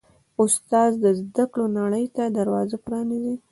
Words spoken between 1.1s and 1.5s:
زده